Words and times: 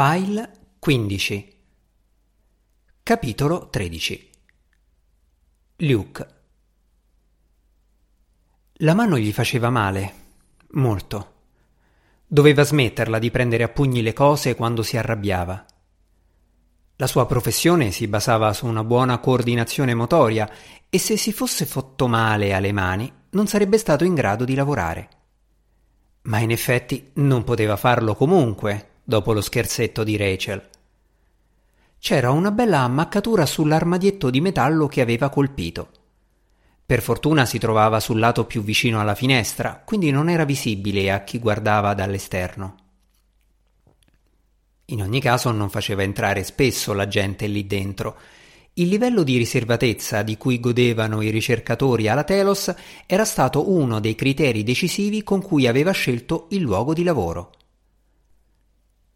File 0.00 0.76
15 0.78 1.56
Capitolo 3.02 3.68
13 3.68 4.30
Luke 5.78 6.26
La 8.74 8.94
mano 8.94 9.18
gli 9.18 9.32
faceva 9.32 9.70
male, 9.70 10.12
molto. 10.74 11.32
Doveva 12.28 12.62
smetterla 12.62 13.18
di 13.18 13.32
prendere 13.32 13.64
a 13.64 13.68
pugni 13.70 14.02
le 14.02 14.12
cose 14.12 14.54
quando 14.54 14.84
si 14.84 14.96
arrabbiava. 14.96 15.66
La 16.94 17.06
sua 17.08 17.26
professione 17.26 17.90
si 17.90 18.06
basava 18.06 18.52
su 18.52 18.66
una 18.66 18.84
buona 18.84 19.18
coordinazione 19.18 19.94
motoria 19.94 20.48
e 20.88 20.98
se 21.00 21.16
si 21.16 21.32
fosse 21.32 21.66
fatto 21.66 22.06
male 22.06 22.52
alle 22.52 22.70
mani 22.70 23.12
non 23.30 23.48
sarebbe 23.48 23.78
stato 23.78 24.04
in 24.04 24.14
grado 24.14 24.44
di 24.44 24.54
lavorare. 24.54 25.08
Ma 26.22 26.38
in 26.38 26.52
effetti 26.52 27.10
non 27.14 27.42
poteva 27.42 27.76
farlo 27.76 28.14
comunque, 28.14 28.87
dopo 29.08 29.32
lo 29.32 29.40
scherzetto 29.40 30.04
di 30.04 30.18
Rachel. 30.18 30.68
C'era 31.98 32.30
una 32.30 32.50
bella 32.50 32.80
ammaccatura 32.80 33.46
sull'armadietto 33.46 34.28
di 34.28 34.42
metallo 34.42 34.86
che 34.86 35.00
aveva 35.00 35.30
colpito. 35.30 35.88
Per 36.84 37.00
fortuna 37.00 37.46
si 37.46 37.58
trovava 37.58 38.00
sul 38.00 38.18
lato 38.18 38.44
più 38.44 38.62
vicino 38.62 39.00
alla 39.00 39.14
finestra, 39.14 39.80
quindi 39.82 40.10
non 40.10 40.28
era 40.28 40.44
visibile 40.44 41.10
a 41.10 41.24
chi 41.24 41.38
guardava 41.38 41.94
dall'esterno. 41.94 42.76
In 44.86 45.00
ogni 45.00 45.22
caso 45.22 45.52
non 45.52 45.70
faceva 45.70 46.02
entrare 46.02 46.44
spesso 46.44 46.92
la 46.92 47.08
gente 47.08 47.46
lì 47.46 47.66
dentro. 47.66 48.14
Il 48.74 48.88
livello 48.88 49.22
di 49.22 49.38
riservatezza 49.38 50.20
di 50.20 50.36
cui 50.36 50.60
godevano 50.60 51.22
i 51.22 51.30
ricercatori 51.30 52.08
alla 52.08 52.24
Telos 52.24 52.74
era 53.06 53.24
stato 53.24 53.70
uno 53.70 54.00
dei 54.00 54.14
criteri 54.14 54.62
decisivi 54.62 55.22
con 55.22 55.40
cui 55.40 55.66
aveva 55.66 55.92
scelto 55.92 56.48
il 56.50 56.60
luogo 56.60 56.92
di 56.92 57.04
lavoro. 57.04 57.52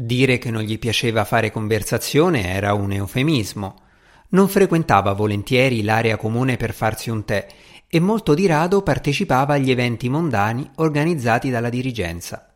Dire 0.00 0.38
che 0.38 0.52
non 0.52 0.62
gli 0.62 0.78
piaceva 0.78 1.24
fare 1.24 1.50
conversazione 1.50 2.54
era 2.54 2.72
un 2.72 2.92
eufemismo. 2.92 3.80
Non 4.28 4.46
frequentava 4.46 5.12
volentieri 5.12 5.82
l'area 5.82 6.16
comune 6.16 6.56
per 6.56 6.72
farsi 6.72 7.10
un 7.10 7.24
tè 7.24 7.48
e 7.88 7.98
molto 7.98 8.32
di 8.32 8.46
rado 8.46 8.82
partecipava 8.82 9.54
agli 9.54 9.72
eventi 9.72 10.08
mondani 10.08 10.70
organizzati 10.76 11.50
dalla 11.50 11.68
dirigenza. 11.68 12.54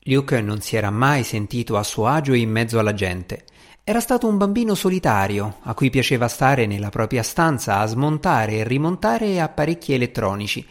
Luke 0.00 0.42
non 0.42 0.60
si 0.60 0.76
era 0.76 0.90
mai 0.90 1.22
sentito 1.24 1.78
a 1.78 1.82
suo 1.82 2.08
agio 2.08 2.34
in 2.34 2.50
mezzo 2.50 2.78
alla 2.78 2.92
gente. 2.92 3.46
Era 3.82 4.00
stato 4.00 4.26
un 4.26 4.36
bambino 4.36 4.74
solitario, 4.74 5.60
a 5.62 5.72
cui 5.72 5.88
piaceva 5.88 6.28
stare 6.28 6.66
nella 6.66 6.90
propria 6.90 7.22
stanza 7.22 7.78
a 7.78 7.86
smontare 7.86 8.56
e 8.56 8.64
rimontare 8.64 9.40
apparecchi 9.40 9.94
elettronici, 9.94 10.66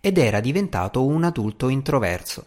ed 0.00 0.16
era 0.16 0.40
diventato 0.40 1.04
un 1.04 1.22
adulto 1.22 1.68
introverso. 1.68 2.46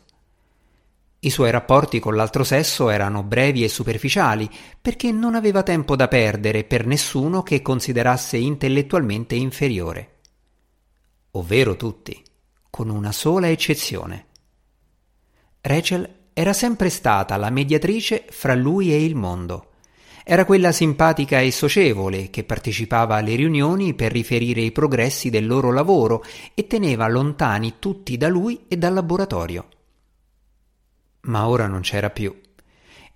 I 1.24 1.30
suoi 1.30 1.52
rapporti 1.52 2.00
con 2.00 2.16
l'altro 2.16 2.44
sesso 2.44 2.90
erano 2.90 3.22
brevi 3.22 3.64
e 3.64 3.70
superficiali, 3.70 4.50
perché 4.82 5.12
non 5.12 5.36
aveva 5.36 5.62
tempo 5.62 5.96
da 5.96 6.08
perdere 6.08 6.64
per 6.64 6.88
nessuno 6.88 7.44
che 7.44 7.62
considerasse 7.62 8.38
intellettualmente 8.38 9.36
inferiore. 9.36 10.18
Ovvero 11.34 11.76
tutti, 11.76 12.20
con 12.72 12.90
una 12.90 13.12
sola 13.12 13.52
eccezione. 13.52 14.26
Rachel 15.62 16.10
era 16.34 16.54
sempre 16.54 16.90
stata 16.90 17.38
la 17.38 17.52
mediatrice 17.52 18.26
fra 18.32 18.56
lui 18.56 18.92
e 18.92 19.06
il 19.06 19.14
mondo. 19.14 19.74
Era 20.24 20.44
quella 20.44 20.72
simpatica 20.72 21.40
e 21.40 21.52
socievole 21.52 22.32
che 22.32 22.44
partecipava 22.44 23.18
alle 23.18 23.36
riunioni 23.36 23.94
per 23.94 24.12
riferire 24.12 24.62
i 24.62 24.72
progressi 24.72 25.30
del 25.30 25.46
loro 25.46 25.72
lavoro 25.72 26.24
e 26.56 26.66
teneva 26.66 27.08
lontani 27.08 27.76
tutti 27.78 28.18
da 28.18 28.28
lui 28.28 28.66
e 28.68 28.76
dal 28.76 28.96
laboratorio 28.96 29.68
ma 31.22 31.48
ora 31.48 31.68
non 31.68 31.80
c'era 31.82 32.10
più. 32.10 32.36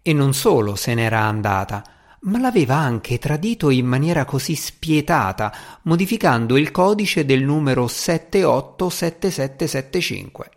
E 0.02 0.14
non 0.14 0.34
solo 0.34 0.76
se 0.76 0.94
n'era 0.94 1.22
andata, 1.22 1.84
ma 2.22 2.40
l'aveva 2.40 2.76
anche 2.76 3.20
tradito 3.20 3.70
in 3.70 3.86
maniera 3.86 4.24
così 4.26 4.56
spietata, 4.56 5.54
modificando 5.84 6.58
il 6.58 6.72
codice 6.72 7.24
del 7.26 7.44
numero 7.44 7.88
787775. 7.88 10.50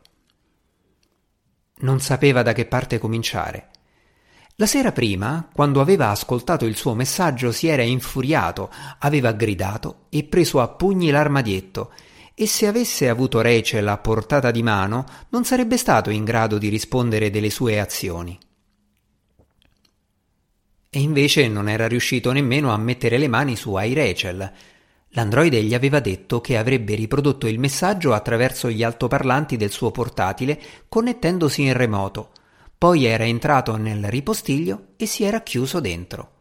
Non 1.80 2.00
sapeva 2.00 2.42
da 2.42 2.52
che 2.52 2.66
parte 2.66 2.98
cominciare. 2.98 3.68
La 4.56 4.66
sera 4.66 4.90
prima, 4.90 5.48
quando 5.52 5.80
aveva 5.80 6.10
ascoltato 6.10 6.64
il 6.64 6.74
suo 6.74 6.94
messaggio, 6.94 7.52
si 7.52 7.68
era 7.68 7.82
infuriato, 7.82 8.72
aveva 8.98 9.30
gridato 9.32 10.06
e 10.08 10.24
preso 10.24 10.60
a 10.60 10.66
pugni 10.68 11.10
l'armadietto 11.10 11.92
e 12.40 12.46
se 12.46 12.68
avesse 12.68 13.08
avuto 13.08 13.40
Rachel 13.40 13.88
a 13.88 13.98
portata 13.98 14.52
di 14.52 14.62
mano 14.62 15.04
non 15.30 15.44
sarebbe 15.44 15.76
stato 15.76 16.08
in 16.10 16.22
grado 16.22 16.56
di 16.56 16.68
rispondere 16.68 17.30
delle 17.30 17.50
sue 17.50 17.80
azioni. 17.80 18.38
E 20.88 21.00
invece 21.00 21.48
non 21.48 21.68
era 21.68 21.88
riuscito 21.88 22.30
nemmeno 22.30 22.72
a 22.72 22.76
mettere 22.76 23.18
le 23.18 23.26
mani 23.26 23.56
su 23.56 23.76
iRachel. 23.76 24.52
L'androide 25.08 25.64
gli 25.64 25.74
aveva 25.74 25.98
detto 25.98 26.40
che 26.40 26.56
avrebbe 26.56 26.94
riprodotto 26.94 27.48
il 27.48 27.58
messaggio 27.58 28.12
attraverso 28.12 28.70
gli 28.70 28.84
altoparlanti 28.84 29.56
del 29.56 29.72
suo 29.72 29.90
portatile 29.90 30.60
connettendosi 30.88 31.62
in 31.62 31.72
remoto. 31.72 32.30
Poi 32.78 33.04
era 33.04 33.24
entrato 33.24 33.76
nel 33.76 34.04
ripostiglio 34.04 34.90
e 34.96 35.06
si 35.06 35.24
era 35.24 35.42
chiuso 35.42 35.80
dentro. 35.80 36.34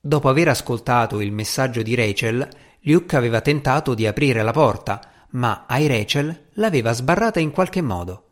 Dopo 0.00 0.28
aver 0.28 0.48
ascoltato 0.48 1.20
il 1.20 1.30
messaggio 1.30 1.82
di 1.82 1.94
Rachel, 1.94 2.46
Luke 2.86 3.16
aveva 3.16 3.40
tentato 3.40 3.94
di 3.94 4.06
aprire 4.06 4.42
la 4.42 4.52
porta, 4.52 5.26
ma 5.30 5.64
Ai 5.66 5.86
Rachel 5.86 6.48
l'aveva 6.54 6.92
sbarrata 6.92 7.40
in 7.40 7.50
qualche 7.50 7.80
modo. 7.80 8.28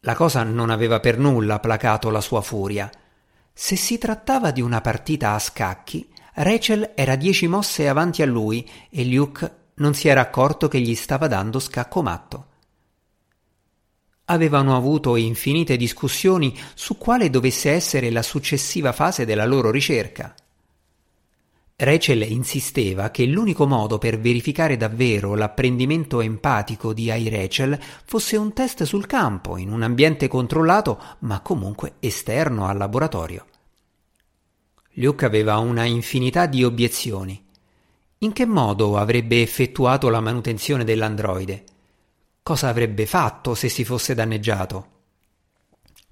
La 0.00 0.14
cosa 0.14 0.42
non 0.42 0.70
aveva 0.70 0.98
per 0.98 1.18
nulla 1.18 1.60
placato 1.60 2.10
la 2.10 2.20
sua 2.20 2.40
furia. 2.40 2.90
Se 3.52 3.76
si 3.76 3.98
trattava 3.98 4.50
di 4.50 4.60
una 4.60 4.80
partita 4.80 5.34
a 5.34 5.38
scacchi, 5.38 6.08
Rachel 6.34 6.92
era 6.94 7.16
dieci 7.16 7.46
mosse 7.46 7.88
avanti 7.88 8.22
a 8.22 8.26
lui 8.26 8.68
e 8.88 9.04
Luke 9.04 9.58
non 9.74 9.94
si 9.94 10.08
era 10.08 10.20
accorto 10.20 10.68
che 10.68 10.80
gli 10.80 10.94
stava 10.94 11.28
dando 11.28 11.58
scacco 11.58 12.02
matto. 12.02 12.46
Avevano 14.24 14.76
avuto 14.76 15.16
infinite 15.16 15.76
discussioni 15.76 16.58
su 16.74 16.98
quale 16.98 17.30
dovesse 17.30 17.70
essere 17.70 18.10
la 18.10 18.22
successiva 18.22 18.92
fase 18.92 19.24
della 19.24 19.44
loro 19.44 19.70
ricerca. 19.70 20.34
Rachel 21.82 22.30
insisteva 22.30 23.10
che 23.10 23.24
l'unico 23.24 23.66
modo 23.66 23.96
per 23.96 24.20
verificare 24.20 24.76
davvero 24.76 25.34
l'apprendimento 25.34 26.20
empatico 26.20 26.92
di 26.92 27.10
iRachel 27.10 27.80
fosse 28.04 28.36
un 28.36 28.52
test 28.52 28.82
sul 28.82 29.06
campo, 29.06 29.56
in 29.56 29.72
un 29.72 29.82
ambiente 29.82 30.28
controllato, 30.28 31.00
ma 31.20 31.40
comunque 31.40 31.94
esterno 32.00 32.66
al 32.66 32.76
laboratorio. 32.76 33.46
Luke 34.94 35.24
aveva 35.24 35.56
una 35.56 35.84
infinità 35.84 36.44
di 36.44 36.64
obiezioni. 36.64 37.42
In 38.18 38.32
che 38.34 38.44
modo 38.44 38.98
avrebbe 38.98 39.40
effettuato 39.40 40.10
la 40.10 40.20
manutenzione 40.20 40.84
dell'androide? 40.84 41.64
Cosa 42.42 42.68
avrebbe 42.68 43.06
fatto 43.06 43.54
se 43.54 43.70
si 43.70 43.84
fosse 43.84 44.14
danneggiato? 44.14 44.88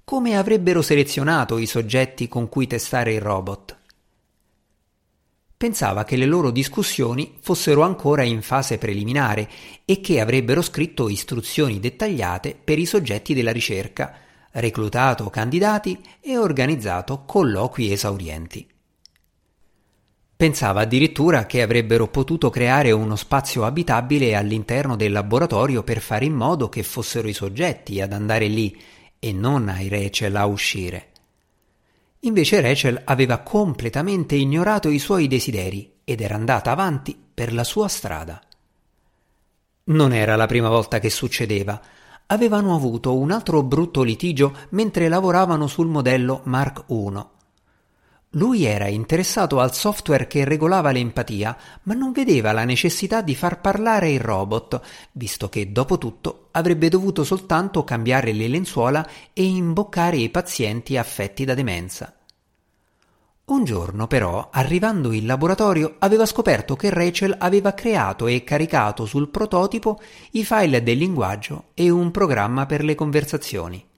Come 0.03 0.35
avrebbero 0.35 0.81
selezionato 0.81 1.59
i 1.59 1.67
soggetti 1.67 2.27
con 2.27 2.49
cui 2.49 2.65
testare 2.65 3.13
il 3.13 3.21
robot? 3.21 3.78
Pensava 5.59 6.05
che 6.05 6.15
le 6.15 6.25
loro 6.25 6.51
discussioni 6.51 7.33
fossero 7.41 7.81
ancora 7.81 8.23
in 8.23 8.41
fase 8.41 8.77
preliminare 8.77 9.49
e 9.83 9.99
che 9.99 10.21
avrebbero 10.21 10.61
scritto 10.61 11.09
istruzioni 11.09 11.81
dettagliate 11.81 12.57
per 12.63 12.79
i 12.79 12.85
soggetti 12.85 13.33
della 13.33 13.51
ricerca, 13.51 14.13
reclutato 14.53 15.29
candidati 15.29 15.99
e 16.21 16.37
organizzato 16.37 17.23
colloqui 17.25 17.91
esaurienti. 17.91 18.65
Pensava 20.33 20.79
addirittura 20.79 21.45
che 21.45 21.61
avrebbero 21.61 22.07
potuto 22.07 22.49
creare 22.49 22.93
uno 22.93 23.17
spazio 23.17 23.65
abitabile 23.65 24.37
all'interno 24.37 24.95
del 24.95 25.11
laboratorio 25.11 25.83
per 25.83 25.99
fare 25.99 26.23
in 26.23 26.35
modo 26.35 26.69
che 26.69 26.83
fossero 26.83 27.27
i 27.27 27.33
soggetti 27.33 27.99
ad 27.99 28.13
andare 28.13 28.47
lì 28.47 28.81
e 29.19 29.33
non 29.33 29.67
ai 29.67 29.89
Rachel 29.89 30.37
a 30.37 30.45
uscire. 30.45 31.08
Invece 32.23 32.59
Rachel 32.59 33.01
aveva 33.05 33.39
completamente 33.39 34.35
ignorato 34.35 34.89
i 34.89 34.99
suoi 34.99 35.27
desideri 35.27 35.99
ed 36.03 36.19
era 36.19 36.35
andata 36.35 36.71
avanti 36.71 37.17
per 37.33 37.53
la 37.53 37.63
sua 37.63 37.87
strada. 37.87 38.41
Non 39.85 40.11
era 40.11 40.35
la 40.35 40.45
prima 40.45 40.67
volta 40.67 40.99
che 40.99 41.09
succedeva. 41.09 41.81
Avevano 42.27 42.75
avuto 42.75 43.17
un 43.17 43.31
altro 43.31 43.63
brutto 43.63 44.03
litigio 44.03 44.53
mentre 44.69 45.07
lavoravano 45.07 45.67
sul 45.67 45.87
modello 45.87 46.41
Mark 46.43 46.83
I 46.87 47.38
lui 48.33 48.63
era 48.63 48.87
interessato 48.87 49.59
al 49.59 49.73
software 49.73 50.27
che 50.27 50.43
regolava 50.43 50.91
l'empatia, 50.91 51.57
ma 51.83 51.95
non 51.95 52.11
vedeva 52.11 52.51
la 52.51 52.63
necessità 52.63 53.21
di 53.21 53.33
far 53.33 53.59
parlare 53.59 54.11
il 54.11 54.19
robot, 54.19 54.79
visto 55.13 55.49
che 55.49 55.71
dopo 55.71 55.97
tutto 55.97 56.49
avrebbe 56.51 56.89
dovuto 56.89 57.23
soltanto 57.23 57.83
cambiare 57.83 58.31
le 58.33 58.47
lenzuola 58.47 59.07
e 59.33 59.45
imboccare 59.45 60.17
i 60.17 60.29
pazienti 60.29 60.95
affetti 60.95 61.43
da 61.43 61.55
demenza. 61.55 62.13
Un 63.45 63.63
giorno, 63.63 64.05
però, 64.05 64.49
arrivando 64.51 65.11
in 65.11 65.25
laboratorio, 65.25 65.95
aveva 65.97 66.27
scoperto 66.27 66.75
che 66.75 66.91
Rachel 66.91 67.35
aveva 67.39 67.73
creato 67.73 68.27
e 68.27 68.43
caricato 68.43 69.07
sul 69.07 69.29
prototipo 69.29 69.99
i 70.33 70.45
file 70.45 70.83
del 70.83 70.99
linguaggio 70.99 71.69
e 71.73 71.89
un 71.89 72.11
programma 72.11 72.67
per 72.67 72.83
le 72.83 72.93
conversazioni. 72.93 73.88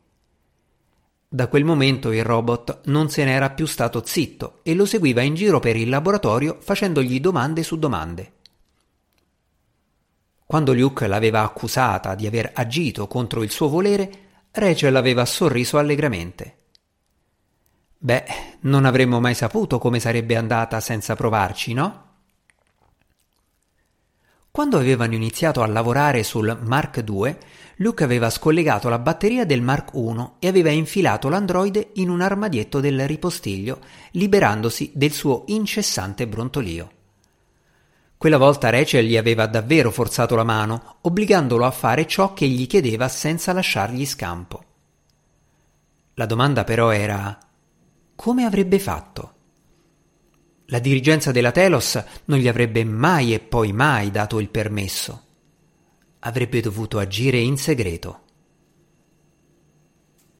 Da 1.33 1.47
quel 1.47 1.63
momento 1.63 2.11
il 2.11 2.25
robot 2.25 2.81
non 2.87 3.09
se 3.09 3.23
n'era 3.23 3.51
più 3.51 3.65
stato 3.65 4.03
zitto 4.05 4.59
e 4.63 4.73
lo 4.75 4.85
seguiva 4.85 5.21
in 5.21 5.33
giro 5.33 5.61
per 5.61 5.77
il 5.77 5.87
laboratorio 5.87 6.57
facendogli 6.59 7.21
domande 7.21 7.63
su 7.63 7.79
domande. 7.79 8.33
Quando 10.45 10.73
Luke 10.73 11.07
l'aveva 11.07 11.43
accusata 11.43 12.15
di 12.15 12.27
aver 12.27 12.51
agito 12.53 13.07
contro 13.07 13.43
il 13.43 13.49
suo 13.49 13.69
volere, 13.69 14.11
Rachel 14.51 14.93
aveva 14.93 15.23
sorriso 15.23 15.77
allegramente. 15.77 16.57
Beh, 17.97 18.25
non 18.63 18.83
avremmo 18.83 19.21
mai 19.21 19.33
saputo 19.33 19.79
come 19.79 20.01
sarebbe 20.01 20.35
andata 20.35 20.81
senza 20.81 21.15
provarci, 21.15 21.71
no? 21.71 22.10
Quando 24.51 24.77
avevano 24.77 25.15
iniziato 25.15 25.61
a 25.61 25.65
lavorare 25.65 26.23
sul 26.23 26.59
Mark 26.63 27.01
II, 27.07 27.37
Luke 27.77 28.03
aveva 28.03 28.29
scollegato 28.29 28.89
la 28.89 28.99
batteria 28.99 29.45
del 29.45 29.61
Mark 29.61 29.91
I 29.93 30.31
e 30.39 30.47
aveva 30.49 30.69
infilato 30.69 31.29
l'androide 31.29 31.91
in 31.93 32.09
un 32.09 32.19
armadietto 32.19 32.81
del 32.81 33.07
ripostiglio, 33.07 33.79
liberandosi 34.11 34.91
del 34.93 35.13
suo 35.13 35.43
incessante 35.47 36.27
brontolio. 36.27 36.91
Quella 38.17 38.37
volta 38.37 38.69
Rachel 38.69 39.05
gli 39.05 39.15
aveva 39.15 39.47
davvero 39.47 39.89
forzato 39.89 40.35
la 40.35 40.43
mano, 40.43 40.97
obbligandolo 40.99 41.65
a 41.65 41.71
fare 41.71 42.05
ciò 42.05 42.33
che 42.33 42.45
gli 42.45 42.67
chiedeva 42.67 43.07
senza 43.07 43.53
lasciargli 43.53 44.05
scampo. 44.05 44.63
La 46.15 46.25
domanda 46.25 46.65
però 46.65 46.89
era 46.89 47.39
come 48.15 48.43
avrebbe 48.43 48.79
fatto? 48.79 49.33
La 50.71 50.79
dirigenza 50.79 51.33
della 51.33 51.51
Telos 51.51 52.01
non 52.25 52.39
gli 52.39 52.47
avrebbe 52.47 52.85
mai 52.85 53.33
e 53.33 53.41
poi 53.41 53.73
mai 53.73 54.09
dato 54.09 54.39
il 54.39 54.47
permesso. 54.47 55.23
Avrebbe 56.19 56.61
dovuto 56.61 56.97
agire 56.97 57.39
in 57.39 57.57
segreto. 57.57 58.21